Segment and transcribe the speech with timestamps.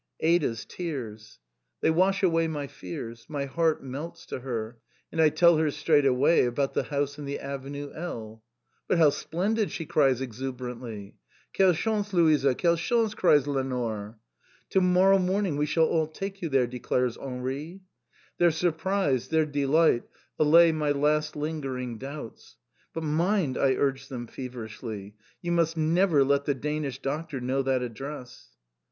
[0.21, 1.37] Ada's tears!
[1.81, 3.27] They wash away my fears.
[3.29, 4.79] My heart melts to her,
[5.11, 8.43] and I tell her straightway about the house in the avenue L.
[8.87, 11.17] "But how splendid!" she cries exuberantly.
[11.55, 14.17] "Quel chance, Louisa, quel chance!" cries Lenore.
[14.71, 17.81] "To morrow morning we shall all take you there!" declares Henri.
[18.39, 20.01] Their surprise, their delight,
[20.39, 22.57] allay my last lingering doubts.
[22.91, 25.13] "But mind," I urge them feverishly.
[25.43, 28.49] "You must never let the Danish Doctor know that address."